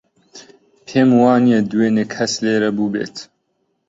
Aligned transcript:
پێم 0.87 1.09
وانییە 1.21 1.59
دوێنێ 1.71 2.05
کەس 2.13 2.33
لێرە 2.43 2.69
بووبێت. 2.77 3.15